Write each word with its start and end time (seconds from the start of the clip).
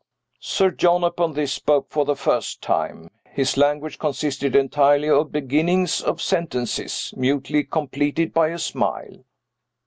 Sir 0.39 0.71
John, 0.71 1.03
upon 1.03 1.33
this, 1.33 1.53
spoke 1.53 1.91
for 1.91 2.05
the 2.05 2.15
first 2.15 2.59
time. 2.63 3.11
His 3.29 3.55
language 3.55 3.99
consisted 3.99 4.55
entirely 4.55 5.07
of 5.11 5.31
beginnings 5.31 6.01
of 6.01 6.23
sentences, 6.23 7.13
mutely 7.15 7.63
completed 7.63 8.33
by 8.33 8.47
a 8.47 8.57
smile. 8.57 9.19